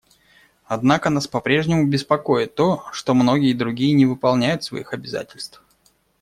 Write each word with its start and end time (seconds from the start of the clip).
Однако 0.65 1.11
нас 1.11 1.27
попрежнему 1.27 1.85
беспокоит 1.85 2.55
то, 2.55 2.85
что 2.91 3.13
многие 3.13 3.53
другие 3.53 3.93
не 3.93 4.07
выполняют 4.07 4.63
своих 4.63 4.93
обязательств. 4.93 5.61